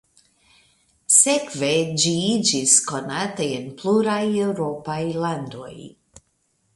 [1.15, 1.69] Sekve
[2.03, 5.71] ŝi iĝis konata en pluraj eŭropaj landoj.